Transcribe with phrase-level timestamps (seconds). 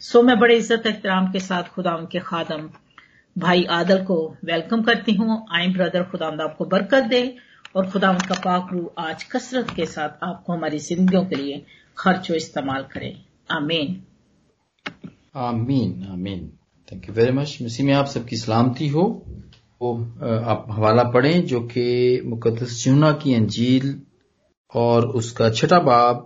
[0.00, 2.66] سو میں بڑے عزت احترام کے ساتھ خدا ان کے خادم
[3.36, 7.22] بھائی عادل کو ویلکم کرتی ہوں۔ آئیں بردر خدا آپ کو برکت دے
[7.72, 11.34] اور خدا ان کا پاک روح آج کثرت کے ساتھ آپ کو ہماری زندگیوں کے
[11.34, 11.60] لیے
[11.94, 13.12] خرچ و استعمال کرے۔
[13.48, 14.00] آمین۔
[15.34, 16.48] آمین آمین۔
[16.86, 19.20] تھینک یو ویری مچ مسیح میں آپ سب کی سلامتی ہو۔
[19.80, 20.04] وہ
[20.44, 23.98] آپ حوالہ پڑھیں جو کہ مقدس چونا کی انجیل
[24.74, 26.16] اور اس کا چھٹا باب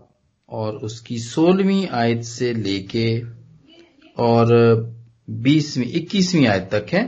[0.46, 3.22] اور اس کی سولہویں آیت سے لے کے
[4.16, 4.46] اور
[5.42, 7.02] بیسویں، اکیسویں آیت تک ہے۔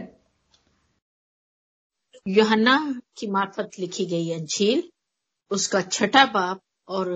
[2.27, 2.77] یوہنا
[3.17, 4.81] کی مارفت لکھی گئی انجیل
[5.51, 6.59] اس کا چھٹا باپ،
[6.89, 7.07] اور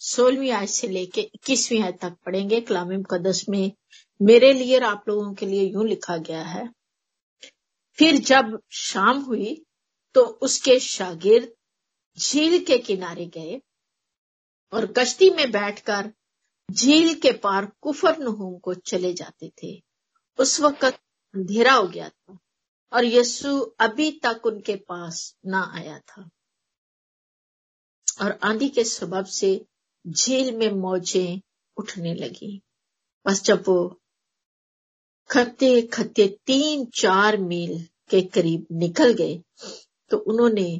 [0.00, 3.68] سولہویں آیت سے لے کے اکیسویں آیت تک پڑھیں گے۔ کلام مقدس میں
[4.20, 6.62] میرے لیے اور آپ لوگوں کے لیے یوں لکھا گیا ہے۔
[7.98, 9.54] پھر جب شام ہوئی
[10.14, 11.48] تو اس کے شاگرد
[12.18, 13.58] جھیل کے کنارے گئے
[14.72, 16.06] اور کشتی میں بیٹھ کر
[16.76, 19.78] جھیل کے پار کفر نہوم کو چلے جاتے تھے۔
[20.38, 20.84] اس وقت
[21.34, 22.32] اندھیرا ہو گیا تھا
[22.90, 26.22] اور یسو ابھی تک ان کے پاس نہ آیا تھا۔
[28.18, 29.58] اور آندھی کے سبب سے
[30.04, 31.36] جھیل میں موجیں
[31.76, 32.58] اٹھنے لگی
[33.24, 33.88] بس جب وہ
[35.26, 37.78] کھتے کھتے تین چار میل
[38.10, 39.38] کے قریب نکل گئے
[40.08, 40.78] تو انہوں نے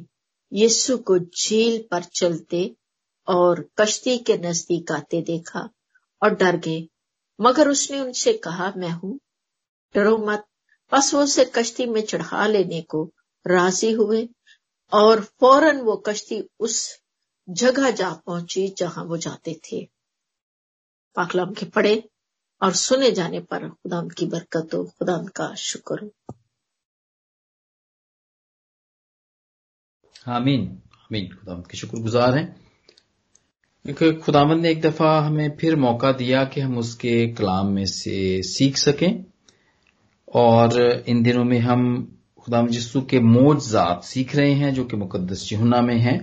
[0.51, 2.63] یسو کو جھیل پر چلتے
[3.23, 5.67] اور کشتی کے نزدیک آتے دیکھا۔
[6.21, 6.87] اور ڈر گئے۔
[7.39, 9.17] مگر اس نے ان سے کہا، میں ہوں۔
[9.93, 10.39] ڈرو مت۔
[10.91, 13.11] بس وہ اسے کشتی میں چڑھا لینے کو
[13.45, 14.21] راضی ہوئے
[14.91, 16.89] اور فوراً وہ کشتی اس
[17.47, 19.85] جگہ جا پہنچی جہاں وہ جاتے تھے۔
[21.13, 21.93] پاکلام کے پڑے
[22.59, 26.07] اور سنے جانے پر خدا کی برکت ہو۔ خدا کا شکر ہو۔
[30.25, 32.60] آمین۔ آمین۔ خدا کے شکر گزار ہیں۔
[33.85, 38.41] خداوند نے ایک دفعہ ہمیں پھر موقع دیا کہ ہم اس کے کلام میں سے
[38.41, 39.13] سیکھ سکیں
[40.25, 40.69] اور
[41.05, 42.05] ان دنوں میں ہم
[42.45, 46.19] خدا جسو کے موجزات سیکھ رہے ہیں جو کہ مقدس چہنا میں ہیں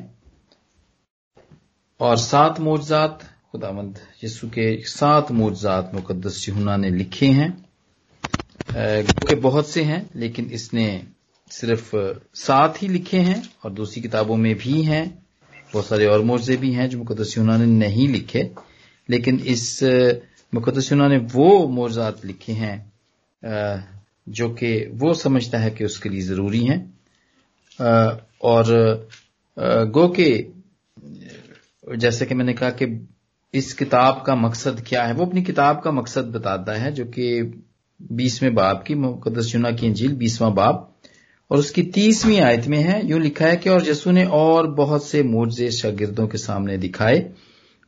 [1.98, 7.48] اور سات موجزات خدا مند یسو کے سات موجزات مقدس چہنا نے لکھے ہیں۔
[9.28, 11.00] کہ بہت سے ہیں، لیکن اس نے
[11.50, 11.94] صرف
[12.34, 15.04] سات ہی لکھے ہیں اور دوسری کتابوں میں بھی ہیں۔
[15.74, 18.42] بہت سارے اور موضے بھی ہیں جو مقدس یونا نے نہیں لکھے،
[19.08, 19.82] لیکن اس
[20.52, 22.76] مقدس یونا نے وہ موضوعات لکھے ہیں
[24.26, 26.84] جو کہ وہ سمجھتا ہے کہ اس کے لیے ضروری ہیں۔
[28.38, 28.64] اور
[29.94, 30.46] گو کہ،
[31.96, 32.86] جیسے کہ میں نے کہا کہ
[33.52, 37.42] اس کتاب کا مقصد کیا ہے، وہ اپنی کتاب کا مقصد بتاتا ہے، جو کہ
[38.00, 40.87] بیسویں باب کی، مقدس یونا کی انجیل بیسواں باب۔
[41.48, 44.64] اور اس کی تیسویں آیت میں ہے، یوں لکھا ہے کہ اور جسو نے اور
[44.64, 47.32] بہت سے موجے شاگردوں کے سامنے دکھائے،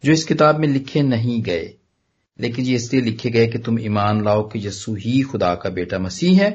[0.03, 1.73] جو اس کتاب میں لکھے نہیں گئے۔
[2.39, 5.69] لیکن یہ اس لیے لکھے گئے کہ تم ایمان لاؤ کہ یسو ہی خدا کا
[5.69, 6.51] بیٹا مسیح ہے،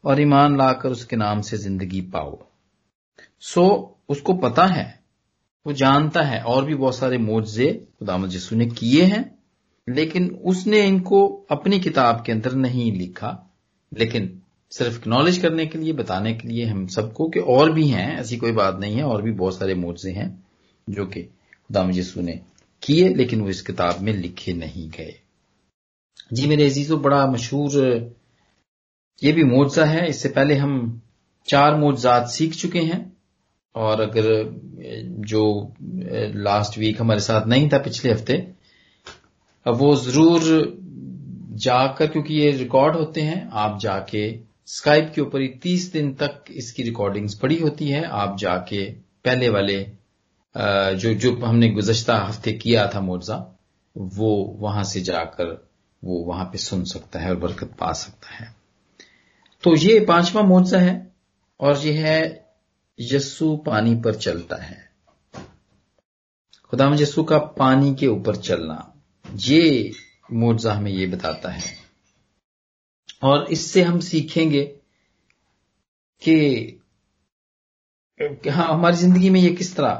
[0.00, 2.34] اور ایمان لا کر اس کے نام سے زندگی پاؤ۔
[3.40, 4.84] سو، اس کو پتا ہے،
[5.66, 9.22] وہ جانتا ہے، اور بھی بہت سارے موجے خدا یسو نے کیے ہیں،
[9.86, 13.36] لیکن اس نے ان کو اپنی کتاب کے اندر نہیں لکھا۔
[13.92, 14.28] لیکن
[14.70, 18.16] صرف نالج کرنے کے لیے، بتانے کے لیے ہم سب کو کہ اور بھی ہیں،
[18.16, 20.36] ایسی کوئی بات نہیں ہے، اور بھی بہت سارے موضے ہیں
[20.86, 21.26] جو کہ
[21.68, 22.34] خدا یسو نے
[22.80, 25.12] کیے، لیکن وہ اس کتاب میں لکھے نہیں گئے۔
[26.30, 28.00] جی میرے عزیزو، بڑا مشہور،
[29.22, 30.98] یہ بھی معجزہ ہے۔ اس سے پہلے ہم
[31.44, 33.04] چار معجزات سیکھ چکے ہیں۔
[33.72, 34.42] اور اگر
[35.18, 35.68] جو
[36.34, 38.36] لاسٹ ویک ہمارے ساتھ نہیں تھا پچھلے ہفتے،
[39.64, 40.40] اب وہ ضرور
[41.56, 45.94] جا کر، کیونکہ یہ ریکارڈ ہوتے ہیں، آپ جا کے اسکائپ کے اوپر ہی تیس
[45.94, 49.86] دن تک اس کی ریکارڈنگز پڑی ہوتی ہے آپ جا کے پہلے والے
[51.00, 53.38] جو جو ہم نے گزشتہ ہفتے کیا تھا مرزا
[53.96, 55.44] وہ وہاں سے جا کر
[56.02, 58.50] وہ وہاں پہ سن سکتا ہے اور برکت پا سکتا ہے۔
[59.62, 60.98] تو یہ پانچواں معاوضہ ہے
[61.56, 62.22] اور یہ ہے
[62.98, 64.76] یسو پانی پر چلتا ہے۔
[66.72, 68.78] خدا یسو کا پانی کے اوپر چلنا۔
[69.44, 69.90] یہ
[70.30, 71.77] معاوضہ ہمیں یہ بتاتا ہے
[73.20, 74.74] اور اس سے ہم سیکھیں گے
[76.22, 76.66] کہ
[78.56, 79.94] ہاں ہماری زندگی میں یہ کس طرح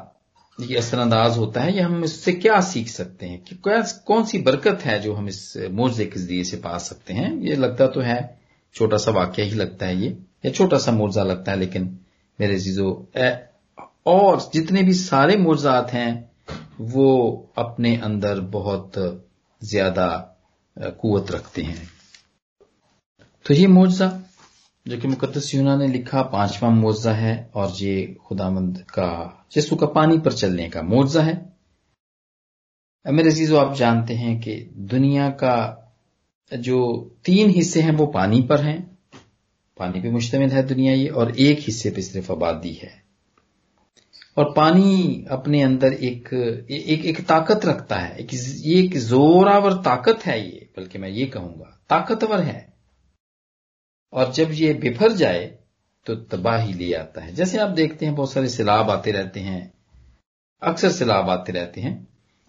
[0.59, 3.57] یہ اثر انداز ہوتا ہے یا ہم اس سے کیا سیکھ سکتے ہیں؟ کہ
[4.05, 7.55] کون سی برکت ہے جو ہم اس موضے کے ذریعے سے پا سکتے ہیں؟ یہ
[7.55, 8.19] لگتا تو ہے،
[8.75, 11.89] چھوٹا سا واقعہ ہی لگتا ہے یہ، یا چھوٹا سا موضاء لگتا ہے، لیکن
[12.39, 12.89] میرے عزیزو
[14.03, 16.21] اور جتنے بھی سارے موضاعات ہیں،
[16.79, 18.99] وہ اپنے اندر بہت
[19.61, 20.25] زیادہ
[20.75, 21.98] قوت رکھتے ہیں۔
[23.49, 24.21] تو یہ معجزہ
[24.87, 29.77] جو کہ مقدس یونا نے لکھا پانچواں معجزہ ہے اور یہ خدا مند کا جسو
[29.77, 31.33] کا پانی پر چلنے کا معجزہ ہے۔
[33.13, 35.75] میرے عزیز آپ جانتے ہیں کہ دنیا کا
[36.53, 38.79] جو تین حصے ہیں وہ پانی پر ہیں۔
[39.77, 42.91] پانی پہ مشتمل ہے دنیا یہ اور ایک حصے پہ صرف آبادی ہے۔
[44.35, 46.33] اور پانی اپنے اندر ایک
[46.69, 51.27] ایک, ایک طاقت رکھتا ہے۔ ایک یہ ایک زوراور طاقت ہے یہ بلکہ میں یہ
[51.27, 52.68] کہوں گا طاقتور ہے۔
[54.11, 55.57] اور جب یہ بفر جائے
[56.05, 59.69] تو تباہی لے آتا ہے۔ جیسے آپ دیکھتے ہیں بہت سارے سیلاب آتے رہتے ہیں،
[60.61, 61.99] اکثر سیلاب آتے رہتے ہیں،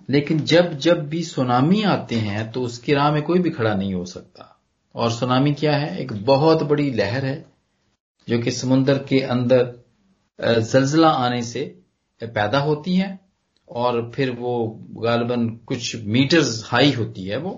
[0.08, 3.74] لیکن جب جب بھی سونامی آتے ہیں تو اس کی راہ میں کوئی بھی کھڑا
[3.74, 4.44] نہیں ہو سکتا۔
[4.92, 7.44] اور سونامی کیا ہے؟ ایک بہت بڑی لہر ہے،
[8.28, 9.72] جو کہ سمندر کے اندر
[10.58, 11.74] زلزلہ آنے سے
[12.20, 13.16] پیدا ہوتی ہے
[13.66, 17.58] اور پھر وہ غالباً کچھ میٹرز ہائی ہوتی ہے وہ۔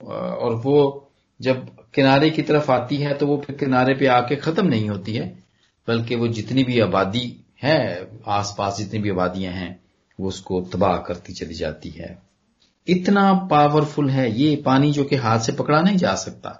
[0.00, 1.00] اور وہ
[1.40, 1.56] جب
[1.92, 5.18] کنارے کی طرف آتی ہے تو وہ پھر کنارے پہ آ کے ختم نہیں ہوتی
[5.18, 5.32] ہے،
[5.88, 7.26] بلکہ وہ جتنی بھی آبادی
[7.62, 7.78] ہے،
[8.26, 9.72] آس پاس جتنی بھی آبادیاں ہیں،
[10.18, 12.14] وہ اس کو تباہ کرتی چلی جاتی ہے۔
[12.86, 16.52] اتنا پاورفل ہے یہ پانی جو کہ ہاتھ سے پکڑا نہیں جا سکتا،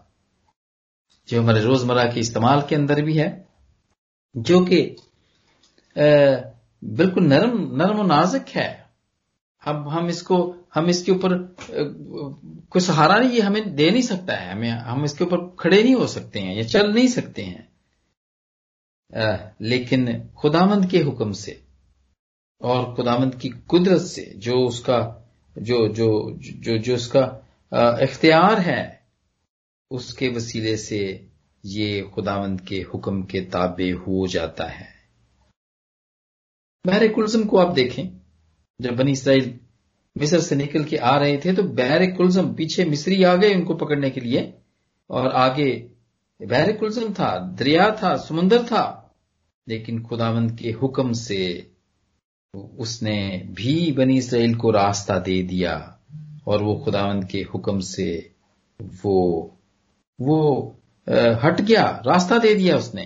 [1.29, 3.31] جو ہمارے روزمرہ کے استعمال کے اندر بھی ہے،
[4.35, 4.81] جو کہ
[6.83, 8.71] بالکل نرم نرم و نازک ہے۔
[9.63, 10.37] اب ہم اس کو
[10.77, 11.43] ہم اس کے اوپر
[12.69, 15.83] کوئی سہارا نہیں یہ ہمیں دے نہیں سکتا ہے ہمیں ہم اس کے اوپر کھڑے
[15.83, 17.63] نہیں ہو سکتے ہیں یا چل نہیں سکتے ہیں۔
[19.59, 20.09] لیکن
[20.43, 21.51] خدامند کے حکم سے
[22.59, 25.21] اور خدامند کی قدرت سے جو اس کا
[25.57, 27.41] جو جو جو, جو اس کا
[27.71, 28.95] اختیار ہے
[29.91, 31.27] اس کے وسیلے سے
[31.65, 34.85] یہ خداوند کے حکم کے تابع ہو جاتا ہے۔
[36.85, 38.05] بحر کلزم کو آپ دیکھیں
[38.79, 39.59] جب بنی اسرائیل
[40.21, 43.65] مصر سے نکل کے آ رہے تھے تو بحر کلزم پیچھے مصری آ گئے ان
[43.65, 44.41] کو پکڑنے کے لیے
[45.07, 45.89] اور آگے
[46.41, 49.01] بحر کلزم تھا، دریا تھا، سمندر تھا۔
[49.67, 51.61] لیکن خداوند کے حکم سے
[52.79, 55.77] اس نے بھی بنی اسرائیل کو راستہ دے دیا
[56.45, 58.21] اور وہ خداوند کے حکم سے
[59.05, 59.49] وہ
[60.19, 60.73] وہ
[61.45, 63.05] ہٹ گیا، راستہ دے دیا اس نے۔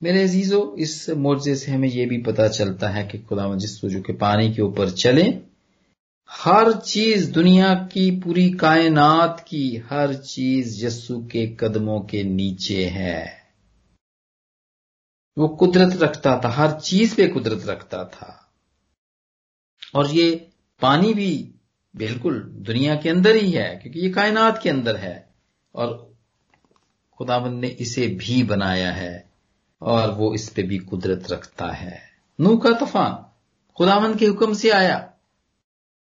[0.00, 4.02] میرے عزیزو، اس معجزے سے ہمیں یہ بھی پتا چلتا ہے کہ خدا جس جو
[4.02, 5.24] کہ پانی کے اوپر چلے
[6.46, 13.26] ہر چیز دنیا کی پوری کائنات کی ہر چیز یسو کے قدموں کے نیچے ہے۔
[15.36, 18.26] وہ قدرت رکھتا تھا، ہر چیز پہ قدرت رکھتا تھا۔
[19.92, 20.36] اور یہ
[20.80, 21.52] پانی بھی
[21.94, 25.22] بالکل دنیا کے اندر ہی ہے، کیونکہ یہ کائنات کے اندر ہے۔
[25.72, 26.10] اور
[27.18, 29.16] خداوند نے اسے بھی بنایا ہے
[29.78, 31.98] اور وہ اس پہ بھی قدرت رکھتا ہے۔
[32.38, 33.12] نو کا طوفان
[33.78, 35.10] خداوند کے حکم سے آیا۔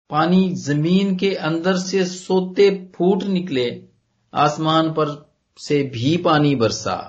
[0.08, 3.86] پانی زمین کے اندر سے سوتے پھوٹ نکلے،
[4.32, 5.06] آسمان پر
[5.68, 7.00] سے بھی پانی برسا۔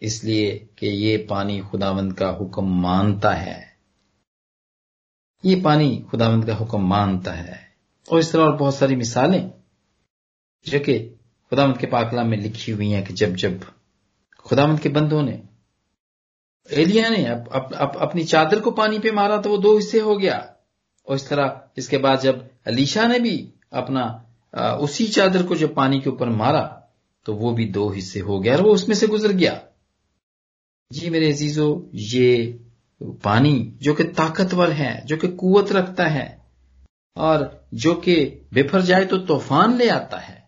[0.00, 3.62] اس لیے کہ یہ پانی خداوند کا حکم مانتا ہے۔
[5.42, 7.52] یہ پانی خداوند کا حکم مانتا ہے۔
[8.08, 9.50] اور اس طرح اور بہت ساری مثالیں
[10.66, 11.14] جو کہ
[11.50, 13.50] خداوند کے پاکلام میں لکھی ہوئی ہیں کہ جب جب
[14.38, 15.42] خداوند کے بندوں نے،
[16.68, 20.00] ایلیا نے اب اب اب اپنی چادر کو پانی پہ مارا تو وہ دو حصے
[20.00, 20.46] ہو گیا۔
[21.06, 22.36] اور اس طرح اس کے بعد جب
[22.66, 23.36] علیشا نے بھی
[23.70, 24.04] اپنا
[24.80, 26.64] اسی چادر کو جب پانی کے اوپر مارا،
[27.24, 29.58] تو وہ بھی دو حصے ہو گیا اور وہ اس میں سے گزر گیا۔
[30.90, 32.52] جی میرے عزیزو، یہ
[33.22, 36.36] پانی جو کہ طاقتور ہے، جو کہ قوت رکھتا ہے
[37.16, 37.40] اور
[37.72, 38.16] جو کہ
[38.52, 40.40] بفر جائے تو طوفان لے آتا ہے،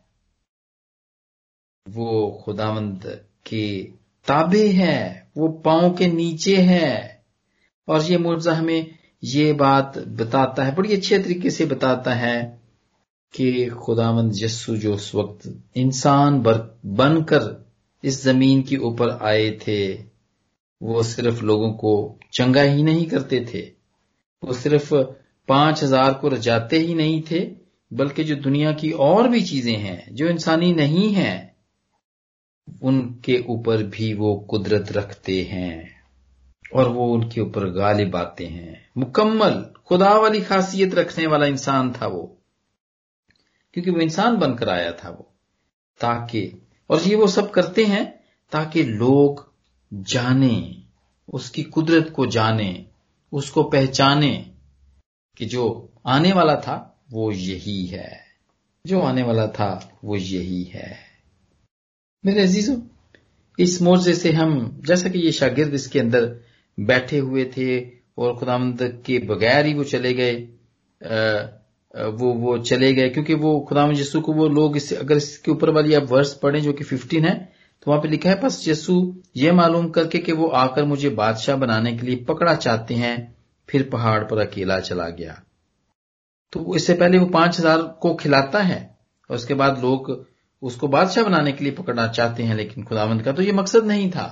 [1.94, 3.04] وہ خداوند
[3.44, 3.86] کے
[4.26, 7.18] تابع ہے، وہ پاؤں کے نیچے ہے۔
[7.86, 12.56] اور یہ مرزا ہمیں یہ بات بتاتا ہے، بڑی اچھے طریقے سے بتاتا ہے
[13.34, 16.42] کہ خداوند یسو جو اس وقت انسان
[16.84, 17.40] بن کر
[18.02, 19.96] اس زمین کے اوپر آئے تھے،
[20.80, 23.70] وہ صرف لوگوں کو چنگا ہی نہیں کرتے تھے۔
[24.42, 24.94] وہ صرف
[25.46, 27.54] پانچ ہزار کو رجاتے ہی نہیں تھے،
[27.90, 31.46] بلکہ جو دنیا کی اور بھی چیزیں ہیں، جو انسانی نہیں ہیں،
[32.82, 35.97] ان کے اوپر بھی وہ قدرت رکھتے ہیں۔
[36.70, 41.92] اور وہ ان کے اوپر غالب آتے ہیں۔ مکمل، خدا والی خاصیت رکھنے والا انسان
[41.92, 42.26] تھا وہ۔
[43.72, 45.22] کیونکہ وہ انسان بن کر آیا تھا وہ۔
[46.00, 46.50] تاکہ،
[46.86, 48.04] اور یہ وہ سب کرتے ہیں
[48.50, 49.36] تاکہ لوگ
[50.06, 50.80] جانیں
[51.28, 52.84] اس کی قدرت کو جانیں
[53.32, 54.42] اس کو پہچانیں
[55.36, 58.28] کہ جو آنے والا تھا وہ یہی ہے۔
[58.84, 60.94] جو آنے والا تھا وہ یہی ہے۔
[62.22, 62.72] میرے عزیزو
[63.58, 66.34] اس موضے سے ہم، جیسا کہ یہ شاگرد اس کے اندر
[66.78, 67.78] بیٹھے ہوئے تھے
[68.14, 68.56] اور خدا
[69.04, 70.34] کے بغیر ہی وہ چلے گئے۔
[72.20, 75.50] وہ وہ چلے گئے کیونکہ وہ خدا یسو کو وہ لوگ اس اگر اس کے
[75.50, 77.34] اوپر والی آپ ورس پڑھیں جو کہ ففٹین ہے،
[77.80, 78.94] تو وہاں پہ لکھا ہے بس یسو
[79.34, 82.94] یہ معلوم کر کے کہ وہ آ کر مجھے بادشاہ بنانے کے لیے پکڑا چاہتے
[82.94, 83.16] ہیں،
[83.68, 85.34] پھر پہاڑ پر اکیلا چلا گیا۔
[86.52, 88.80] تو اس سے پہلے وہ پانچ ہزار کو کھلاتا ہے
[89.30, 90.10] اور اس کے بعد لوگ
[90.62, 93.86] اس کو بادشاہ بنانے کے لیے پکڑنا چاہتے ہیں، لیکن خداوند کا تو یہ مقصد
[93.86, 94.28] نہیں تھا۔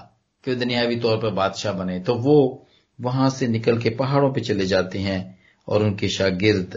[0.47, 2.59] کہ وہ دنیاوی طور پر بادشاہ بنے تو وہ
[2.99, 5.33] وہاں سے نکل کے پہاڑوں پہ چلے جاتے ہیں
[5.65, 6.77] اور ان کے شاگرد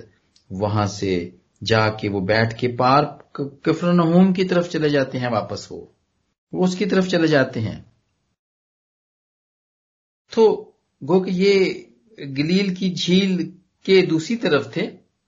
[0.50, 1.30] وہاں سے
[1.66, 3.04] جا کے وہ بیٹھ کے پار
[3.62, 5.86] کفرنہوم کی طرف چلے جاتے ہیں واپس وہ۔
[6.52, 7.82] وہ اس کی طرف چلے جاتے ہیں۔
[10.36, 10.72] تو
[11.02, 11.74] گو کہ یہ
[12.20, 13.52] گلیل کی جھیل
[13.84, 14.84] کے دوسری طرف تھے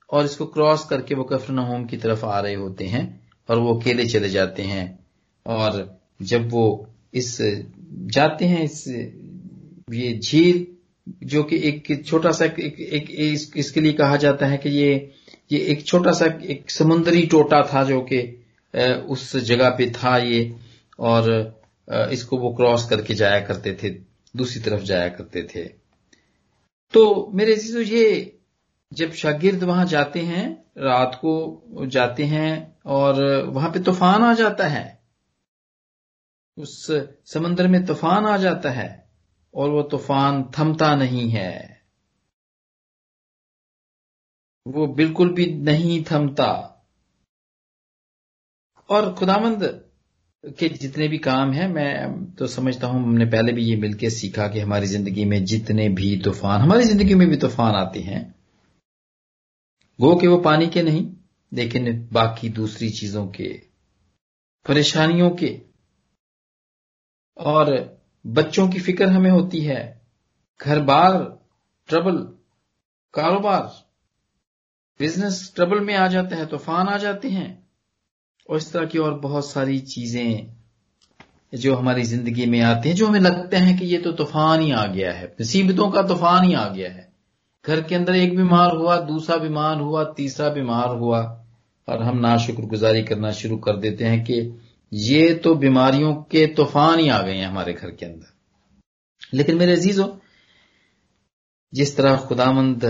[0.07, 3.07] اور اس کو کراس کر کے وہ کفرنہوم کی طرف آ رہے ہوتے ہیں
[3.47, 4.97] اور وہ اکیلے چلے جاتے ہیں
[5.43, 5.71] اور
[6.19, 7.41] جب وہ اس
[8.13, 8.87] جاتے ہیں اس
[9.93, 10.63] یہ جھیل
[11.21, 14.99] جو کہ ایک چھوٹا سا ایک ایک اس کے لیے کہا جاتا ہے کہ یہ
[15.49, 18.35] یہ ایک چھوٹا سا ایک سمندری ٹوٹا تھا جو کہ
[19.07, 20.49] اس جگہ پہ تھا یہ
[20.97, 21.29] اور
[22.11, 23.97] اس کو وہ کراس کر کے جایا کرتے تھے،
[24.33, 25.67] دوسری طرف جایا کرتے تھے۔
[26.93, 28.25] تو میرے عزیزو یہ
[28.91, 34.71] جب شاگرد وہاں جاتے ہیں، رات کو جاتے ہیں اور وہاں پہ طوفان آ جاتا
[34.71, 35.00] ہے۔
[36.57, 36.91] اس
[37.25, 38.87] سمندر میں طوفان آ جاتا ہے
[39.51, 41.73] اور وہ طوفان تھمتا نہیں ہے۔
[44.65, 46.71] وہ بالکل بھی نہیں تھمتا۔
[48.85, 49.63] اور خدامند
[50.57, 53.93] کے جتنے بھی کام ہیں، میں تو سمجھتا ہوں ہم نے پہلے بھی یہ مل
[53.93, 58.03] کے سیکھا کہ ہماری زندگی میں جتنے بھی طوفان، ہماری زندگی میں بھی طوفان آتے
[58.03, 58.29] ہیں۔
[59.99, 61.15] وہ کہ وہ پانی کے نہیں،
[61.51, 63.57] لیکن باقی دوسری چیزوں کے،
[64.67, 65.70] پریشانیوں کے
[67.35, 67.65] اور
[68.23, 69.97] بچوں کی فکر ہمیں ہوتی ہے۔
[70.63, 71.13] گھر بار
[71.89, 72.25] ٹربل،
[73.13, 73.63] کاروبار،
[74.99, 77.53] بزنس ٹربل میں آ جاتا ہے طوفان آ جاتے ہیں۔
[78.47, 80.41] اور اس طرح کی اور بہت ساری چیزیں
[81.51, 84.73] جو ہماری زندگی میں آتے ہیں، جو ہمیں لگتے ہیں کہ یہ تو طوفان ہی
[84.73, 87.01] آ گیا ہے۔ مصیبتوں کا طوفان ہی آ گیا ہے۔
[87.65, 91.19] گھر کے اندر ایک بیمار ہوا، دوسرا بیمار ہوا، تیسرا بیمار ہوا۔
[91.85, 94.49] اور ہم نا شکر گزاری کرنا شروع کر دیتے ہیں کہ
[94.91, 98.25] یہ تو بیماریوں کے طوفان ہی آ گئے ہیں ہمارے گھر کے اندر۔
[99.31, 100.07] لیکن میرے عزیزوں،
[101.71, 102.83] جس طرح خدامند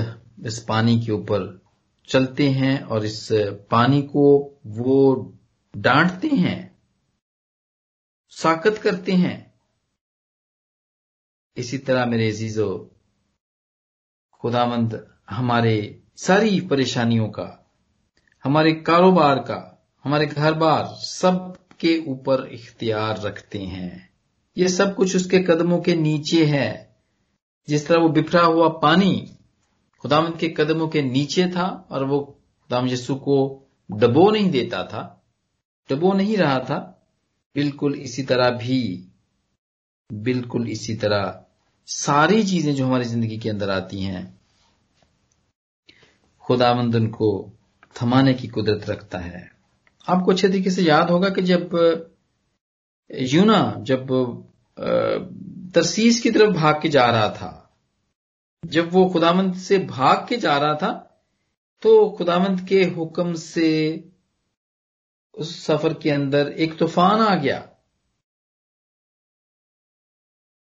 [0.45, 1.57] اس پانی کے اوپر
[2.07, 3.31] چلتے ہیں اور اس
[3.69, 5.31] پانی کو وہ
[5.73, 6.69] ڈانٹتے ہیں،
[8.29, 9.43] ساکت کرتے ہیں،
[11.55, 12.89] اسی طرح میرے عزیزو
[14.41, 14.93] خدا مند
[15.31, 17.57] ہمارے ساری پریشانیوں کا،
[18.45, 19.71] ہمارے کاروبار کا،
[20.05, 23.99] ہمارے گھر بار سب کے اوپر اختیار رکھتے ہیں۔
[24.55, 26.85] یہ سب کچھ اس کے قدموں کے نیچے ہے۔
[27.67, 29.25] جس طرح وہ بفرا ہوا پانی
[30.03, 33.65] خداوند کے قدموں کے نیچے تھا اور وہ خدام یسو کو
[33.99, 35.15] ڈبو نہیں دیتا تھا،
[35.89, 36.77] ڈبو نہیں رہا تھا،
[37.55, 39.07] بالکل اسی طرح بھی،
[40.09, 41.31] بالکل اسی طرح
[41.87, 44.25] ساری چیزیں جو ہماری زندگی کے اندر آتی ہیں
[46.47, 47.51] خدا مند ان کو
[47.93, 49.50] تھمانے کی قدرت رکھتا ہے۔
[50.07, 51.59] آپ کو اچھے طریقے سے یاد ہوگا کہ جب،
[53.09, 53.99] یونا جب
[55.73, 57.61] ترسیس کی طرف بھاگ کے جا رہا تھا،
[58.63, 61.03] جب وہ خدامند سے بھاگ کے جا رہا تھا،
[61.79, 63.99] تو خدامند کے حکم سے
[65.33, 67.59] اس سفر کے اندر ایک طوفان آ گیا۔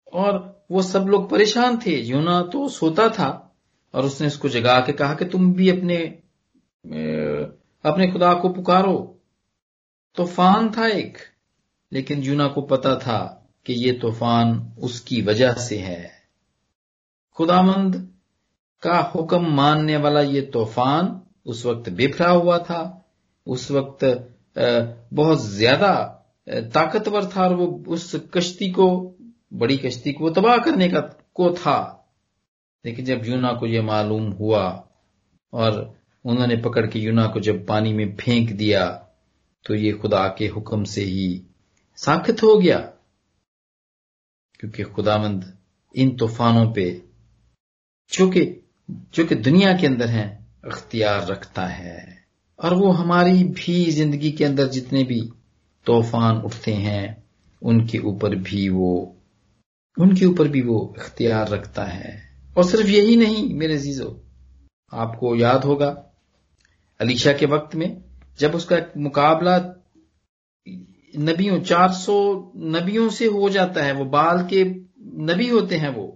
[0.06, 3.48] اور وہ سب لوگ پریشان تھے۔ یونا تو سوتا تھا
[3.90, 5.96] اور اس نے اس کو جگا کے کہا کہ تم بھی اپنے
[7.82, 9.09] اپنے خدا کو پکارو۔
[10.16, 11.18] طوفان تھا ایک،
[11.90, 16.08] لیکن یونا کو پتا تھا کہ یہ طوفان اس کی وجہ سے ہے۔
[17.38, 17.94] خدامند
[18.82, 21.06] کا حکم ماننے والا یہ طوفان
[21.44, 22.98] اس وقت بفرا ہوا تھا۔
[23.46, 24.04] اس وقت
[25.14, 26.16] بہت زیادہ
[26.72, 29.16] طاقتور تھا اور وہ اس کشتی کو،
[29.58, 31.00] بڑی کشتی کو تباہ کرنے کا،
[31.32, 31.96] کو تھا۔
[32.84, 34.64] لیکن جب یونا کو یہ معلوم ہوا
[35.50, 35.72] اور
[36.24, 38.98] انہوں نے پکڑ کے یونا کو جب پانی میں پھینک دیا
[39.64, 41.40] تو یہ خدا کے حکم سے ہی
[41.96, 42.90] ساخت ہو گیا۔
[44.58, 45.44] کیونکہ خداوند
[45.94, 46.98] ان طوفانوں پہ
[48.12, 48.30] جو
[49.26, 51.98] کہ دنیا کے اندر ہیں، اختیار رکھتا ہے۔
[52.56, 55.30] اور وہ ہماری بھی زندگی کے اندر جتنے بھی
[55.84, 57.08] طوفان اٹھتے ہیں،
[57.62, 59.12] ان کے اوپر بھی وہ،
[59.96, 62.20] ان کے اوپر بھی وہ اختیار رکھتا ہے۔
[62.54, 64.08] اور صرف یہی نہیں، میرے عزیزو،
[64.92, 66.02] آپ کو یاد ہوگا
[66.98, 68.09] علیشا کے وقت میں
[68.40, 69.50] جب اس کا مقابلہ
[71.14, 72.16] نبیوں، چار سو
[72.56, 74.64] نبیوں سے ہو جاتا ہے، وہ بال کے
[75.30, 76.10] نبی ہوتے ہیں وہ،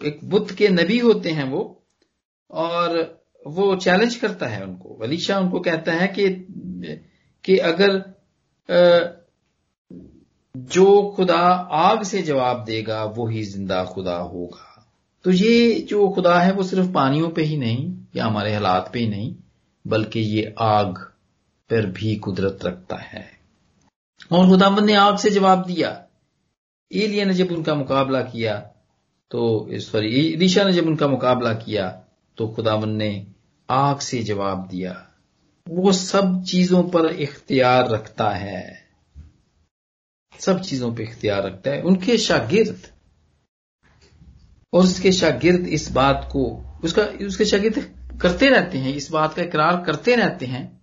[0.00, 1.62] ایک بت کے نبی ہوتے ہیں وہ،
[2.50, 2.96] اور
[3.46, 6.28] وہ چیلنج کرتا ہے ان کو۔ ولی شاہ ان کو کہتا ہے کہ
[7.44, 7.98] کہ اگر
[10.54, 11.42] جو خدا
[11.80, 14.66] آگ سے جواب دے گا، وہی زندہ خدا ہوگا۔
[15.24, 18.98] تو یہ جو خدا ہے، وہ صرف پانیوں پہ ہی نہیں، یا ہمارے حالات پہ
[18.98, 19.30] ہی نہیں،
[19.84, 20.92] بلکہ یہ آگ
[21.68, 23.38] پر بھی قدرت رکھتا ہے۔
[24.28, 26.04] اور خداون نے آگ سے جواب دیا،
[26.90, 28.68] ایلیا نے جب ان کا مقابلہ کیا،
[29.28, 32.00] تو سوری ریشا نے جب ان کا مقابلہ کیا،
[32.34, 33.24] تو خداون نے
[33.68, 34.94] آگ سے جواب دیا۔
[35.68, 38.74] وہ سب چیزوں پر اختیار رکھتا ہے۔
[40.38, 42.86] سب چیزوں پہ اختیار رکھتا ہے۔ ان کے شاگرد۔
[44.72, 47.78] اور اس کے شاگرد اس بات کو، اس کا، اس کے شاگرد
[48.18, 50.77] کرتے رہتے ہیں، اس بات کا اقرار کرتے رہتے ہیں۔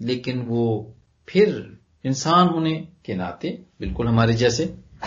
[0.00, 0.92] لیکن وہ
[1.26, 1.60] پھر
[2.04, 4.64] انسان ہونے کے ناطے بالکل ہمارے جیسے،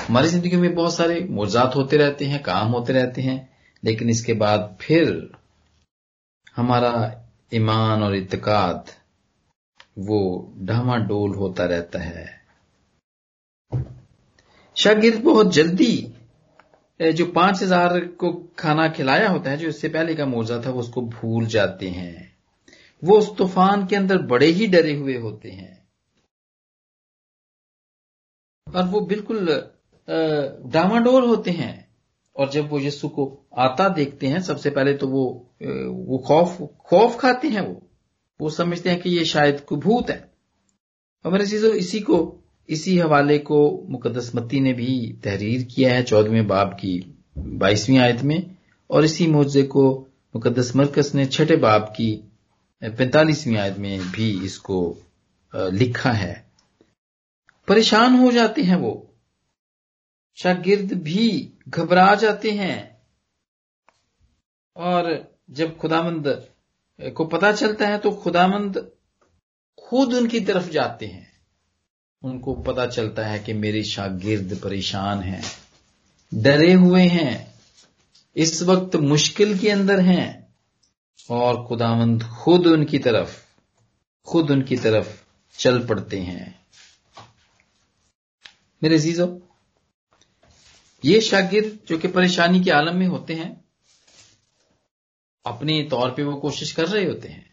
[0.09, 3.39] ہماری زندگی میں بہت سارے موزات ہوتے رہتے ہیں، کام ہوتے رہتے ہیں،
[3.83, 5.19] لیکن اس کے بعد پھر
[6.57, 6.91] ہمارا
[7.51, 8.89] ایمان اور اعتقاد
[9.97, 10.19] وہ
[10.65, 12.25] ڈھاما ڈول ہوتا رہتا ہے۔
[14.75, 15.95] شاگرد بہت جلدی
[17.17, 20.71] جو پانچ ہزار کو کھانا کھلایا ہوتا ہے، جو اس سے پہلے کا موزہ تھا،
[20.71, 22.28] وہ اس کو بھول جاتے ہیں۔
[23.01, 25.75] وہ اس طوفان کے اندر بڑے ہی ڈرے ہوئے ہوتے ہیں۔
[28.73, 29.49] اور وہ بالکل
[30.71, 31.83] ڈاماڈور ہوتے ہیں۔
[32.33, 35.43] اور جب وہ یسو کو آتا دیکھتے ہیں، سب سے پہلے تو وہ
[35.87, 37.75] وہ خوف خوف کھاتے ہیں وہ۔
[38.39, 40.19] وہ سمجھتے ہیں کہ یہ شاید کوئی بھوت ہے۔
[41.23, 46.03] اور میرے چیزوں اسی کو، اسی حوالے کو مقدس متی نے بھی تحریر کیا ہے
[46.03, 46.99] چودہویں باب کی
[47.35, 48.37] بائیسویں آیت میں۔
[48.87, 52.21] اور اسی معجزے کو مقدس مرکز نے چھٹے باب کی
[52.79, 54.99] پینتالیسویں آیت میں بھی اس کو
[55.53, 56.41] لکھا ہے۔
[57.65, 59.01] پریشان ہو جاتے ہیں وہ۔
[60.35, 62.89] شاگرد بھی گھبرا جاتے ہیں۔
[64.73, 65.03] اور
[65.47, 66.27] جب خدامند
[67.13, 68.75] کو پتا چلتا ہے تو خدامند
[69.77, 71.25] خود ان کی طرف جاتے ہیں۔
[72.21, 75.41] ان کو پتا چلتا ہے کہ میرے شاگرد پریشان ہیں۔
[76.31, 77.45] ڈرے ہوئے ہیں۔
[78.33, 80.48] اس وقت مشکل کے اندر ہیں۔
[81.27, 83.31] اور خدامند خود ان کی طرف،
[84.23, 85.07] خود ان کی طرف
[85.57, 86.45] چل پڑتے ہیں۔
[88.81, 89.37] میرے عزیزو،
[91.03, 93.55] یہ شاگرد جو کہ پریشانی کے عالم میں ہوتے ہیں،
[95.43, 97.43] اپنے طور پہ وہ کوشش کر رہے ہوتے ہیں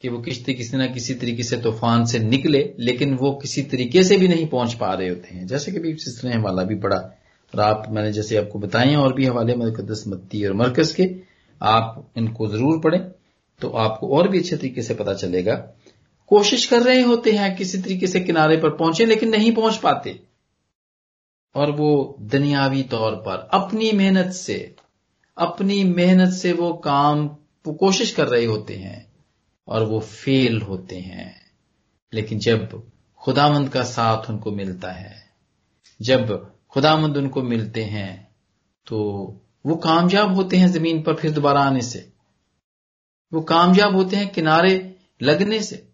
[0.00, 4.02] کہ وہ کشتی کسی نہ کسی طریقے سے طوفان سے نکلے، لیکن وہ کسی طریقے
[4.02, 6.96] سے بھی نہیں پہنچ پا رہے ہوتے ہیں۔ جیسے کہ سسٹر نے حوالہ بھی پڑا
[6.96, 10.94] اور آپ میں نے جیسے آپ کو بتائے اور بھی حوالے مقدس متی اور مرکز
[10.94, 11.04] کے
[11.60, 13.10] آپ ان کو ضرور پڑھیں
[13.60, 15.66] تو آپ کو اور بھی اچھے طریقے سے پتا چلے گا۔
[16.26, 20.10] کوشش کر رہے ہوتے ہیں کسی طریقے سے کنارے پر پہنچے لیکن نہیں پہنچ پاتے۔
[21.54, 24.72] اور وہ دنیاوی طور پر اپنی محنت سے،
[25.36, 27.28] اپنی محنت سے وہ کام
[27.66, 29.00] وہ کوشش کر رہے ہوتے ہیں
[29.64, 31.32] اور وہ فیل ہوتے ہیں۔
[32.12, 32.58] لیکن جب
[33.16, 35.14] خدا مند کا ساتھ ان کو ملتا ہے،
[36.00, 36.20] جب
[36.68, 38.24] خدا مند ان کو ملتے ہیں
[38.84, 39.26] تو
[39.68, 42.08] وہ کامیاب ہوتے ہیں زمین پر پھر دوبارہ آنے سے۔
[43.32, 45.90] وہ کامیاب ہوتے ہیں کنارے لگنے سے۔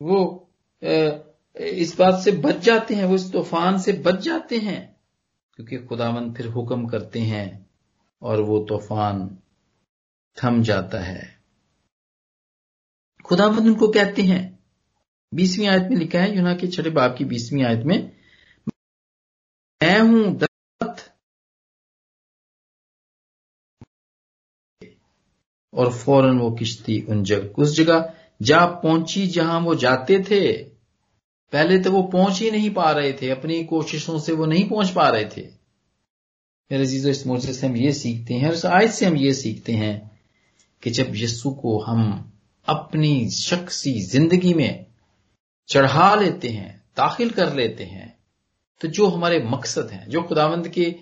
[0.00, 0.44] وہ
[1.54, 4.94] اس بات سے بچ جاتے ہیں، وہ اس طوفان سے بچ جاتے ہیں۔
[5.56, 7.58] کیونکہ خدا مند پھر حکم کرتے ہیں
[8.18, 9.28] اور وہ طوفان
[10.34, 11.22] تھم جاتا ہے۔
[13.24, 14.56] خدا مند ان کو کہتے ہیں۔
[15.32, 18.02] بیسویں آیت میں لکھا ہے یونا کے چھٹے باپ کی بیسویں آیت میں
[19.80, 20.34] میں ہوں
[25.76, 27.98] اور فوراً وہ کشتی ان جگہ اس جگہ
[28.42, 30.42] جا پہنچی جہاں وہ جاتے تھے۔
[31.50, 34.92] پہلے تو وہ پہنچ ہی نہیں پا رہے تھے، اپنی کوششوں سے وہ نہیں پہنچ
[34.92, 35.42] پا رہے تھے۔
[36.70, 39.32] میرے عزیز و اس موجود سے ہم یہ سیکھتے ہیں، اس آیت سے ہم یہ
[39.32, 39.98] سیکھتے ہیں
[40.80, 42.02] کہ جب یسو کو ہم
[42.66, 44.72] اپنی شخصی زندگی میں
[45.66, 48.08] چڑھا لیتے ہیں، داخل کر لیتے ہیں،
[48.80, 50.92] تو جو ہمارے مقصد ہیں، جو خداوند کے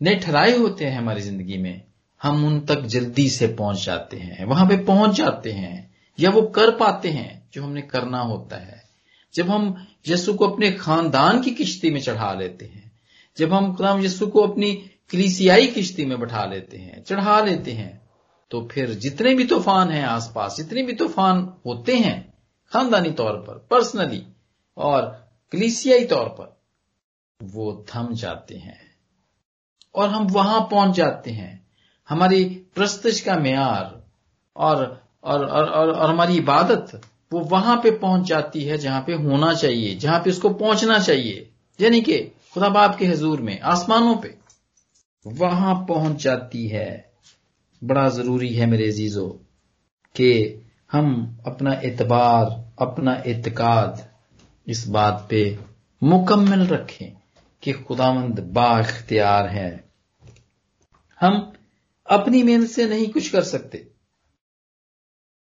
[0.00, 1.76] نے ٹھہرائے ہوتے ہیں ہماری زندگی میں
[2.24, 6.48] ہم ان تک جلدی سے پہنچ جاتے ہیں، وہاں پہ پہنچ جاتے ہیں، یا وہ
[6.48, 8.76] کر پاتے ہیں جو ہم نے کرنا ہوتا ہے۔
[9.32, 9.74] جب ہم
[10.08, 12.88] یسو کو اپنے خاندان کی کشتی میں چڑھا لیتے ہیں،
[13.36, 17.92] جب ہم خدام یسو کو اپنی کلیسیائی کشتی میں بٹھا لیتے ہیں، چڑھا لیتے ہیں،
[18.48, 22.22] تو پھر جتنے بھی طوفان ہیں آس پاس، جتنے بھی طوفان ہوتے ہیں
[22.72, 24.22] خاندانی طور پر، پرسنلی
[24.74, 25.02] اور
[25.50, 26.46] کلیسیائی طور پر،
[27.52, 28.90] وہ تھم جاتے ہیں۔
[29.92, 31.56] اور ہم وہاں پہنچ جاتے ہیں۔
[32.10, 33.84] ہماری پرستش کا معیار
[34.52, 36.96] اور اور, اور, اور, اور ہماری عبادت
[37.32, 40.98] وہ وہاں پہ پہنچ جاتی ہے جہاں پہ ہونا چاہیے جہاں پہ اس کو پہنچنا
[40.98, 41.44] چاہیے۔
[41.78, 44.28] یعنی کہ خدا باپ کے حضور میں آسمانوں پہ۔
[45.24, 47.00] وہاں پہنچ جاتی ہے۔
[47.82, 49.32] بڑا ضروری ہے میرے عزیزو
[50.14, 50.56] کہ
[50.94, 52.46] ہم اپنا اعتبار
[52.76, 53.92] اپنا اعتقاد
[54.66, 55.54] اس بات پہ
[56.02, 57.10] مکمل رکھیں
[57.60, 59.76] کہ خدا مند با اختیار ہے۔
[61.22, 61.49] ہم
[62.10, 63.78] اپنی محنت سے نہیں کچھ کر سکتے۔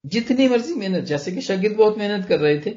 [0.03, 2.73] جتنی مرضی محنت، جیسے کہ شاگرد بہت محنت کر رہے تھے،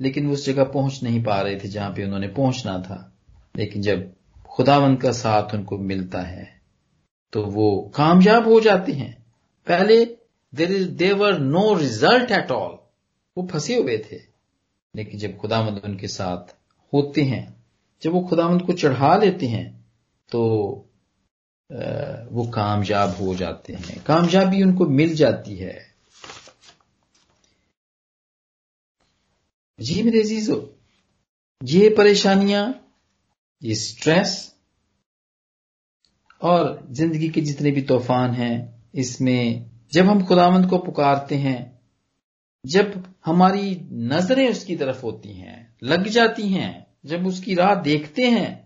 [0.00, 3.10] لیکن وہ اس جگہ پہنچ نہیں پا رہے تھے جہاں پہ انہوں نے پہنچنا تھا۔
[3.54, 3.98] لیکن جب
[4.58, 6.44] خداون کا ساتھ ان کو ملتا ہے،
[7.30, 9.12] تو وہ کامیاب ہو جاتے ہیں۔
[9.64, 10.04] پہلے
[10.84, 12.72] دیور نو ریزلٹ ایٹ آل
[13.36, 14.18] وہ پھنسے ہوئے تھے۔
[14.94, 16.52] لیکن جب خدا مند ان کے ساتھ
[16.92, 17.46] ہوتے ہیں،
[18.00, 19.82] جب وہ خدا مند کو چڑھا لیتے ہیں،
[20.30, 20.64] تو
[22.30, 25.94] وہ کامیاب ہو جاتے ہیں۔ کامیابی ان کو مل جاتی ہے۔
[29.78, 30.66] جی میرے عزیزو،
[31.68, 32.72] یہ پریشانیاں،
[33.60, 34.54] یہ سٹریس
[36.38, 41.78] اور زندگی کے جتنے بھی طوفان ہیں، اس میں جب ہم خداوند کو پکارتے ہیں،
[42.64, 42.84] جب
[43.26, 48.30] ہماری نظریں اس کی طرف ہوتی ہیں، لگ جاتی ہیں، جب اس کی راہ دیکھتے
[48.30, 48.62] ہیں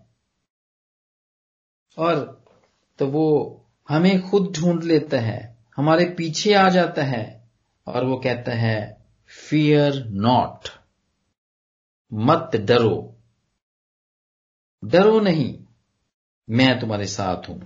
[1.95, 2.38] اور
[2.99, 3.57] تو وہ
[3.89, 7.39] ہمیں خود ڈھونڈ لیتا ہے، ہمارے پیچھے آ جاتا ہے
[7.83, 8.93] اور وہ کہتا ہے
[9.49, 10.67] فیئر ناٹ
[12.11, 13.11] مت ڈرو۔
[14.81, 15.65] ڈرو نہیں،
[16.47, 17.59] میں تمہارے ساتھ ہوں۔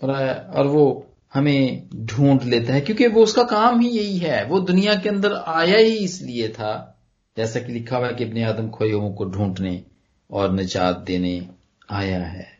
[0.00, 1.00] اور وہ
[1.36, 5.08] ہمیں ڈھونڈ لیتا ہے، کیونکہ وہ اس کا کام ہی یہی ہے۔ وہ دنیا کے
[5.08, 6.92] اندر آیا ہی اس لیے تھا،
[7.36, 9.82] جیسا کہ لکھا ہوا کہ اپنے آدم کھوئے کو ڈھونڈنے
[10.26, 11.40] اور نجات دینے
[11.88, 12.57] آیا ہے۔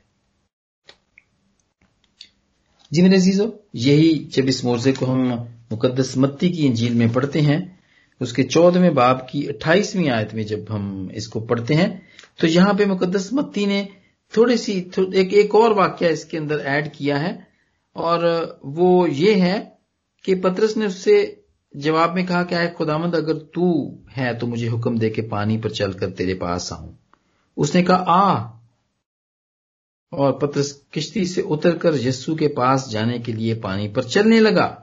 [2.93, 3.45] جی میرے عزیزو،
[3.87, 5.29] یہی جب اس موضوع کو ہم
[5.71, 7.59] مقدس متی کی انجیل میں پڑھتے ہیں،
[8.21, 11.89] اس کے چودہ باب کی اٹھائیسویں آیت میں جب ہم اس کو پڑھتے ہیں،
[12.39, 13.85] تو یہاں پہ مقدس متی نے
[14.33, 14.73] تھوڑی سی
[15.13, 17.33] ایک ایک اور واقعہ اس کے اندر ایڈ کیا ہے،
[17.97, 18.25] اور
[18.77, 19.59] وہ یہ ہے
[20.25, 21.15] کہ پترس نے اس سے
[21.75, 23.67] جواب میں کہا کہ آئے خدامند اگر تو
[24.17, 26.93] ہے تو مجھے حکم دے کے پانی پر چل کر تیرے پاس آؤں۔
[27.57, 28.58] اس نے کہا آ
[30.11, 34.41] اور پترس کشتی سے اتر کر یسو کے پاس جانے کے لیے پانی پر چلنے
[34.41, 34.83] لگا۔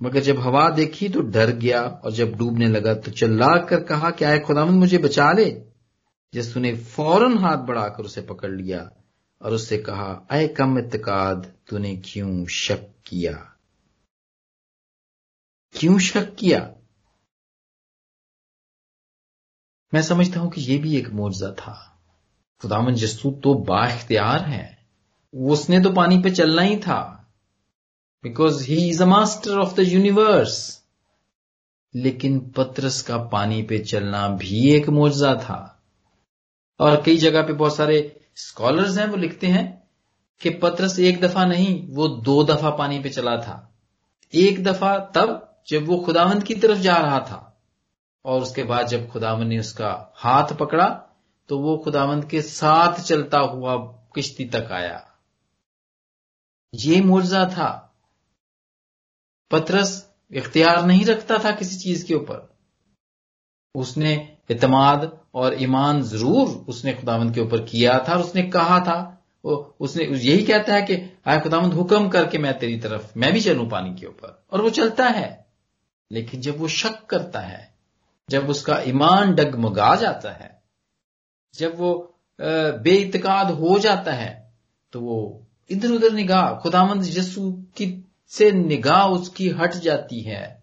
[0.00, 4.10] مگر جب ہوا دیکھی تو ڈر گیا اور جب ڈوبنے لگا تو چلا کر کہا
[4.10, 5.64] کہ آئے خدامند مجھے بچا لے۔
[6.32, 8.88] جس نے فوراً ہاتھ بڑھا کر اسے پکڑ لیا
[9.38, 13.32] اور اس سے کہا، اے کم اتقاد تو نے کیوں شک کیا؟
[15.72, 16.72] کیوں شک کیا؟
[19.92, 21.97] میں سمجھتا ہوں کہ یہ بھی ایک معجزہ تھا۔
[22.62, 24.74] خدامن جسو تو با اختیار ہے
[25.32, 27.16] اس نے تو پانی پہ چلنا ہی تھا۔
[28.22, 30.78] Because he is a master of the universe
[31.94, 35.68] لیکن پترس کا پانی پہ چلنا بھی ایک معجزہ تھا۔
[36.78, 37.98] اور کئی جگہ پہ بہت سارے
[38.34, 39.72] اسکالرز ہیں، وہ لکھتے ہیں
[40.40, 43.66] کہ پترس ایک دفعہ نہیں، وہ دو دفعہ پانی پہ چلا تھا۔
[44.30, 45.28] ایک دفعہ تب
[45.70, 47.50] جب وہ خداوند کی طرف جا رہا تھا۔
[48.22, 51.07] اور اس کے بعد جب خداوند نے اس کا ہاتھ پکڑا
[51.48, 54.98] تو وہ خداوند کے ساتھ چلتا ہوا کشتی تک آیا۔
[56.72, 57.88] یہ مرزا تھا۔
[59.50, 62.40] پترس اختیار نہیں رکھتا تھا کسی چیز کے اوپر۔
[63.74, 64.14] اس نے
[64.50, 64.96] اعتماد
[65.30, 69.14] اور ایمان ضرور اس نے خداوند کے اوپر کیا تھا اور اس نے کہا تھا۔
[69.80, 73.32] اس نے یہی کہتا ہے کہ آئے خداوند، حکم کر کے میں تیری طرف، میں
[73.32, 75.42] بھی چلوں پانی کے اوپر۔ اور وہ چلتا ہے۔
[76.10, 77.66] لیکن جب وہ شک کرتا ہے،
[78.28, 80.57] جب اس کا ایمان ڈگمگا جاتا ہے
[81.52, 82.02] جب وہ
[82.82, 84.40] بے اتقاد ہو جاتا ہے،
[84.90, 85.38] تو وہ
[85.70, 90.58] ادھر ادھر نگاہ، خداوند یسو کی سے نگاہ اس کی ہٹ جاتی ہے۔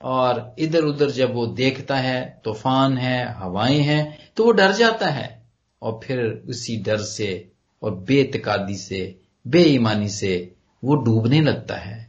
[0.00, 5.14] اور ادھر ادھر جب وہ دیکھتا ہے، طوفان ہے، ہوائیں ہیں، تو وہ ڈر جاتا
[5.14, 5.42] ہے۔
[5.78, 7.32] اور پھر اسی ڈر سے
[7.78, 9.12] اور بے اعتقادی سے،
[9.44, 10.48] بے ایمانی سے
[10.82, 12.04] وہ ڈوبنے لگتا ہے۔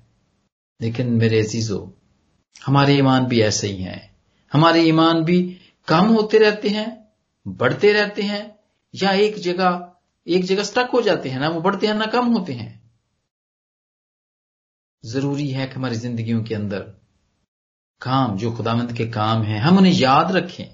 [0.79, 1.85] لیکن میرے عزیزو،
[2.67, 4.07] ہمارے ایمان بھی ایسے ہی ہیں۔
[4.53, 7.02] ہمارے ایمان بھی کم ہوتے رہتے ہیں
[7.45, 8.49] بڑھتے رہتے ہیں
[8.93, 9.89] یا ایک جگہ
[10.23, 12.77] ایک جگہ سٹک ہو جاتے ہیں، نہ وہ بڑھتے ہیں، نہ کم ہوتے ہیں۔
[15.03, 16.83] ضروری ہے کہ ہماری زندگیوں کے اندر
[17.99, 20.65] کام، جو خداوند کے کام ہیں، ہم انہیں یاد رکھیں۔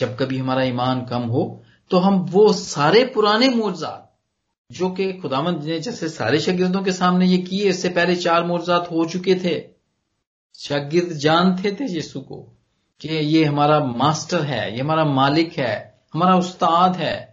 [0.00, 4.02] جب کبھی ہمارا ایمان کم ہو تو ہم وہ سارے پرانے موجزات
[4.70, 8.42] جو کہ خدامند نے جیسے سارے شاگردوں کے سامنے یہ کیے، اس سے پہلے چار
[8.42, 9.72] موجزات ہو چکے تھے،
[10.54, 12.51] شاگرد جانتے تھے یسو کو۔
[13.02, 17.26] کہ یہ ہمارا ماسٹر ہے، یہ ہمارا مالک ہے، ہمارا استاد ہے،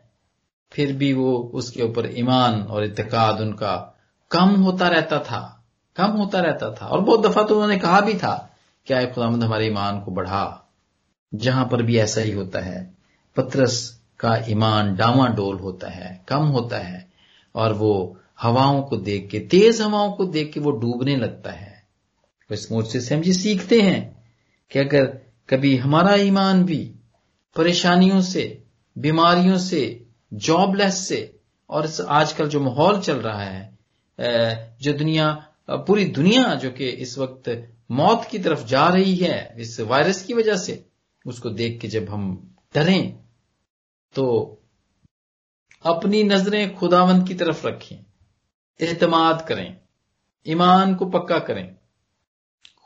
[0.70, 3.86] پھر بھی وہ اس کے اوپر ایمان اور اعتقاد ان کا
[4.30, 5.50] کم ہوتا رہتا تھا،
[5.94, 8.48] کم ہوتا رہتا تھا۔ اور بہت دفعہ تو انہوں نے کہا بھی تھا
[8.86, 10.58] کیا خدا مند ہمارے ایمان کو بڑھا۔
[11.40, 12.90] جہاں پر بھی ایسا ہی ہوتا ہے،
[13.34, 17.00] پترس کا ایمان ڈاما ڈول ہوتا ہے، کم ہوتا ہے،
[17.52, 21.76] اور وہ ہواؤں کو دیکھ کے، تیز ہواؤں کو دیکھ کے وہ ڈوبنے لگتا ہے۔
[22.50, 24.14] اس مورچے سے ہم یہ سیکھتے ہیں
[24.70, 25.06] کہ اگر
[25.50, 26.82] کبھی ہمارا ایمان بھی
[27.56, 28.44] پریشانیوں سے،
[28.96, 29.82] بیماریوں سے
[30.40, 31.20] جاب لیس سے
[31.70, 33.64] اور آج کل جو ماحول چل رہا ہے
[34.80, 35.36] جو دنیا،
[35.88, 37.50] پوری دنیا جو کہ اس وقت
[37.90, 40.82] موت کی طرف جا رہی ہے، اس وائرس کی وجہ سے،
[41.26, 42.24] اس کو دیکھ کے جب ہم
[42.74, 43.12] ڈریں،
[44.14, 44.56] تو
[45.84, 47.98] اپنی نظریں خداوند کی طرف رکھیں،
[48.80, 49.70] اعتماد کریں،
[50.46, 51.68] ایمان کو پکا کریں۔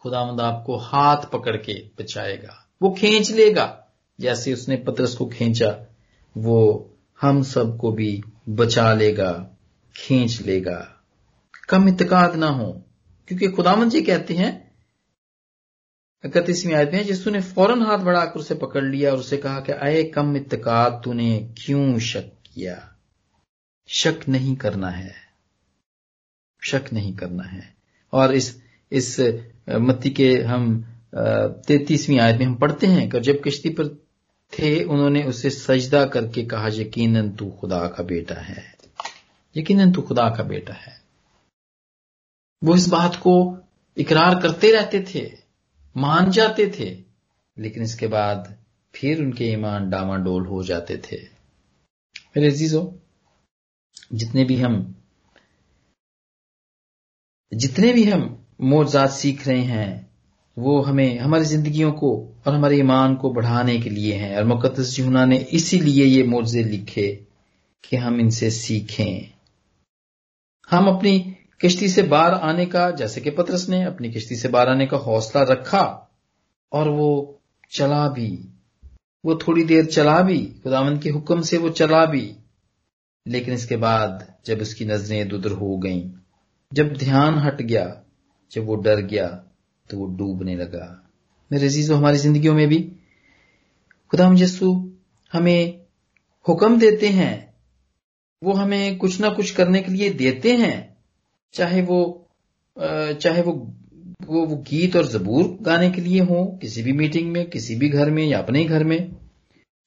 [0.03, 3.75] خداوند آپ کو ہاتھ پکڑ کے بچائے گا، وہ کھینچ لے گا۔
[4.17, 5.69] جیسے اس نے پترس کو کھینچا،
[6.35, 6.83] وہ
[7.23, 8.21] ہم سب کو بھی
[8.55, 9.47] بچا لے گا،
[9.93, 10.85] کھینچ لے گا۔
[11.67, 12.73] کم اتقاد نہ ہو
[13.25, 14.51] کیونکہ خداون جی کہتے ہیں،
[16.23, 19.59] اکتیسویں آیت میں جسو نے فوراً ہاتھ بڑھا کر اسے پکڑ لیا اور اسے کہا
[19.59, 22.79] کہ، اے کم اتقاد تو نے کیوں شک کیا؟
[23.87, 25.11] شک نہیں کرنا ہے۔
[26.61, 27.61] شک نہیں کرنا ہے۔
[28.09, 28.62] اور اس
[28.93, 29.19] اس
[29.67, 30.81] متی کے ہم
[31.67, 33.83] تینتیسویں آیت میں ہم پڑھتے ہیں کہ جب کشتی پر
[34.51, 38.61] تھے، انہوں نے اسے سجدہ کر کے کہا، یقیناً تو خدا کا بیٹا ہے۔
[39.55, 40.95] یقیناً تو خدا کا بیٹا ہے۔
[42.61, 43.55] وہ اس بات کو
[43.97, 45.29] اقرار کرتے رہتے تھے،
[45.95, 47.01] مان جاتے تھے،
[47.57, 48.35] لیکن اس کے بعد
[48.91, 51.17] پھر ان کے ایمان ڈاما ڈول ہو جاتے تھے۔
[52.35, 52.81] میرے عزیزو،
[54.11, 54.91] جتنے بھی ہم،
[57.51, 60.01] جتنے بھی ہم موجات سیکھ رہے ہیں،
[60.57, 64.95] وہ ہمیں ہماری زندگیوں کو اور ہمارے ایمان کو بڑھانے کے لیے ہیں۔ اور مقدس
[64.95, 67.19] جہنا نے اسی لیے یہ موضے لکھے
[67.89, 69.19] کہ ہم ان سے سیکھیں۔
[70.71, 71.23] ہم اپنی
[71.57, 74.97] کشتی سے باہر آنے کا، جیسے کہ پترس نے اپنی کشتی سے باہر آنے کا
[74.97, 75.81] حوصلہ رکھا
[76.71, 77.33] اور وہ
[77.69, 78.37] چلا بھی۔
[79.23, 82.33] وہ تھوڑی دیر چلا بھی خداون کے حکم سے وہ چلا بھی۔
[83.25, 84.07] لیکن اس کے بعد
[84.43, 86.03] جب اس کی نظریں ددر ہو گئیں،
[86.71, 87.93] جب دھیان ہٹ گیا
[88.55, 89.27] جب وہ ڈر گیا
[89.89, 90.85] تو وہ ڈوبنے لگا۔
[91.51, 92.93] میرے عزیزو ہماری زندگیوں میں بھی
[94.11, 94.71] خدا یسو
[95.33, 95.71] ہمیں
[96.49, 97.35] حکم دیتے ہیں،
[98.41, 100.81] وہ ہمیں کچھ نہ کچھ کرنے کے لیے دیتے ہیں۔
[101.51, 101.99] چاہے وہ
[103.19, 103.53] چاہے وہ
[104.27, 108.09] وہ گیت اور زبور گانے کے لیے ہوں، کسی بھی میٹنگ میں، کسی بھی گھر
[108.09, 108.97] میں یا اپنے ہی گھر میں۔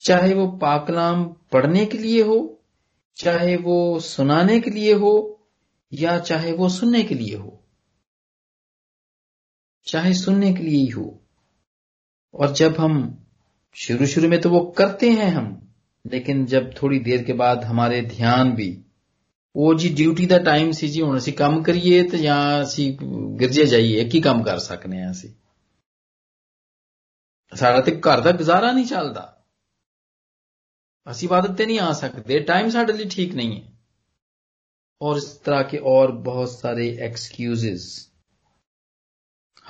[0.00, 2.54] چاہے وہ پاکلام پڑھنے کے لیے ہو،
[3.14, 5.12] چاہے وہ سنانے کے لیے ہو
[5.90, 7.65] یا چاہے وہ سننے کے لیے ہو۔
[9.86, 11.10] چاہے سننے کے لیے ہی ہو۔
[12.34, 13.14] اور جب ہم
[13.74, 15.54] شروع شروع میں تو وہ کرتے ہیں ہم،
[16.04, 18.82] لیکن جب تھوڑی دیر کے بعد ہمارے دھیان بھی،
[19.54, 22.96] وہ جی ڈیوٹی دا ٹائم سی جی ہوں اسی کام کریے تو یا اسی
[23.40, 25.28] گرجے جائیے، ایک ہی کام کر سکنے ہیں اسی
[27.58, 29.20] سارا تو گھر کا گزارا نہیں چلتا۔
[31.10, 33.66] اسی عبادت نہیں آ سکتے ٹائم سارے لیے ٹھیک نہیں ہے۔
[35.00, 37.64] اور اس طرح کے اور بہت سارے ایکسکیوز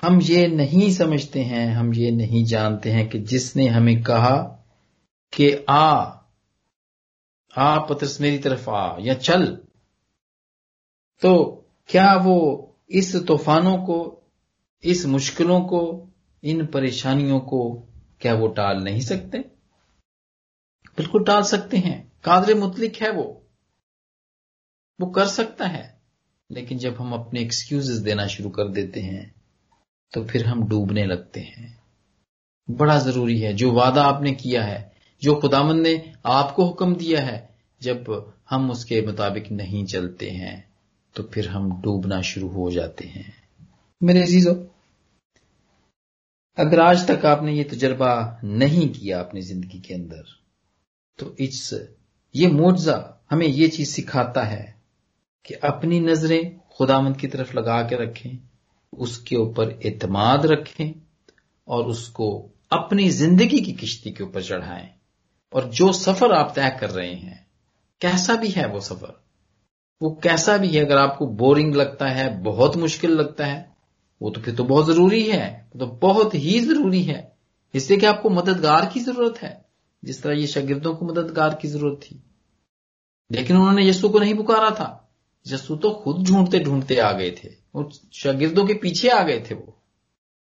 [0.02, 4.62] ہم یہ نہیں سمجھتے ہیں، ہم یہ نہیں جانتے ہیں کہ جس نے ہمیں کہا
[5.32, 6.16] کہ آ
[7.56, 9.54] آ، پترس میری طرف آ یا چل۔
[11.20, 14.20] تو کیا وہ اس طوفانوں کو،
[14.82, 16.06] اس مشکلوں کو،
[16.42, 17.86] ان پریشانیوں کو
[18.18, 19.38] کیا وہ ٹال نہیں سکتے؟
[20.96, 23.40] بالکل ٹال سکتے ہیں۔ قادر متلک ہے وہ۔
[24.98, 25.96] وہ کر سکتا ہے۔
[26.50, 29.26] لیکن جب ہم اپنے ایکسکیوز دینا شروع کر دیتے ہیں
[30.12, 31.68] تو پھر ہم ڈوبنے لگتے ہیں۔
[32.68, 34.88] بڑا ضروری ہے، جو وعدہ آپ نے کیا ہے،
[35.20, 37.46] جو خدامن نے آپ کو حکم دیا ہے،
[37.78, 37.96] جب
[38.52, 40.60] ہم اس کے مطابق نہیں چلتے ہیں،
[41.12, 43.30] تو پھر ہم ڈوبنا شروع ہو جاتے ہیں۔
[44.00, 44.50] میرے عزیزو،
[46.56, 50.22] اگر آج تک آپ نے یہ تجربہ نہیں کیا اپنی زندگی کے اندر،
[51.18, 51.74] تو اس
[52.34, 54.72] یہ معجزہ ہمیں یہ چیز سکھاتا ہے
[55.44, 56.42] کہ اپنی نظریں
[56.78, 58.32] خدا مند کی طرف لگا کے رکھیں۔
[58.98, 60.92] اس کے اوپر اعتماد رکھیں
[61.64, 64.88] اور اس کو اپنی زندگی کی کشتی کے اوپر چڑھائیں
[65.50, 67.34] اور جو سفر آپ طے کر رہے ہیں،
[67.98, 69.10] کیسا بھی ہے وہ سفر؟
[70.00, 73.62] وہ کیسا بھی ہے، اگر آپ کو بورنگ لگتا ہے، بہت مشکل لگتا ہے،
[74.20, 77.22] وہ تو پھر تو بہت ضروری ہے تو بہت ہی ضروری ہے۔
[77.72, 79.54] اس سے کہ آپ کو مددگار کی ضرورت ہے،
[80.02, 82.18] جس طرح یہ شاگردوں کو مددگار کی ضرورت تھی۔
[83.30, 84.98] لیکن انہوں نے یسو کو نہیں پکارا تھا
[85.44, 87.65] یسو تو خود ڈھونڈتے ڈھونڈتے آ گئے تھے۔
[88.12, 89.66] شاگردوں کے پیچھے آ گئے تھے وہ۔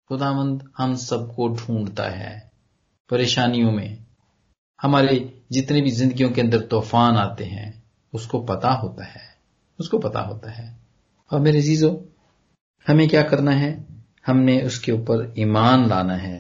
[0.10, 2.40] خدا مند ہم سب کو ڈھونڈتا ہے
[3.10, 3.96] پریشانیوں میں۔
[4.84, 7.72] ہمارے جتنے بھی زندگیوں کے اندر طوفان آتے ہیں،
[8.14, 9.38] اس کو پتا ہوتا ہے۔
[9.80, 10.76] اس کو پتا ہوتا ہے۔
[11.32, 11.98] اور میرے عزیزو،
[12.90, 13.78] ہمیں کیا کرنا ہے؟
[14.28, 16.38] ہم نے اس کے اوپر ایمان لانا ہے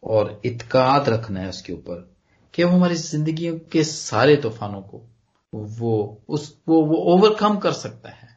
[0.00, 2.04] اور اتقاد رکھنا ہے اس کے اوپر
[2.52, 5.06] کہ وہ ہماری زندگی کے سارے طوفانوں کو
[5.52, 8.31] وہ اس وہ وہ اوور کم کر سکتا ہے۔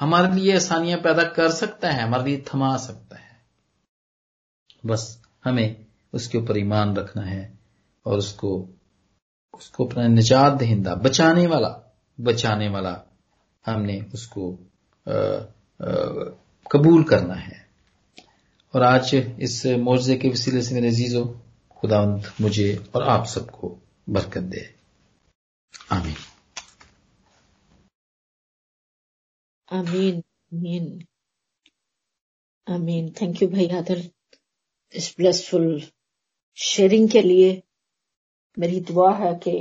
[0.00, 3.34] ہمارے لیے آسانیاں پیدا کر سکتا ہے، ہمارے لیے تھما سکتا ہے۔
[4.86, 5.74] بس ہمیں
[6.12, 7.54] اس کے اوپر ایمان رکھنا ہے
[8.02, 8.66] اور اس کو
[9.52, 11.78] اس کو اپنا نجات دہندہ، بچانے والا
[12.18, 12.96] بچانے والا
[13.66, 14.56] ہم نے اس کو
[16.62, 17.64] قبول کرنا ہے۔
[18.72, 21.32] اور آج اس معجزے کے وسیلے سے میرے عزیزو،
[21.68, 24.60] خداوند مجھے اور آپ سب کو برکت دے۔
[25.88, 26.33] آمین۔
[29.74, 30.20] آمین
[30.52, 30.86] آمین
[32.66, 33.04] آمین.
[33.12, 33.98] تھینک یو بھائی آدر
[34.94, 35.66] اس بلیسفل
[36.58, 37.60] شیئرنگ کے لیے
[38.56, 39.54] میری دعا ہے کہ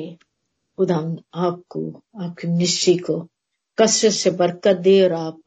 [0.77, 0.99] خدا
[1.31, 1.81] آپ کو،
[2.13, 3.15] آپ کی منسٹری کو
[3.77, 5.45] کثرت سے برکت دے اور آپ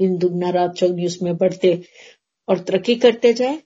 [0.00, 1.72] دن دگنا رات چوگنی اس میں بڑھتے
[2.48, 3.56] اور ترقی کرتے جائیں